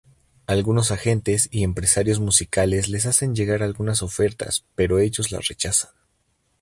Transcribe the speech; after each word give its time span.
Algunos 0.47 0.89
agentes 0.89 1.47
y 1.51 1.61
empresarios 1.63 2.19
musicales 2.19 2.89
les 2.89 3.05
hacen 3.05 3.35
llegar 3.35 3.61
algunas 3.61 4.01
ofertas, 4.01 4.65
pero 4.73 4.97
ellos 4.97 5.31
las 5.31 5.47
rechazan. 5.47 5.91